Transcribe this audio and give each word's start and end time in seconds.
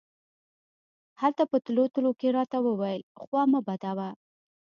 هغه 1.21 1.43
په 1.51 1.57
تلو 1.65 1.83
تلو 1.93 2.11
کښې 2.19 2.29
راته 2.37 2.57
وويل 2.65 3.01
خوا 3.21 3.43
مه 3.51 3.59
بدوه. 3.67 4.09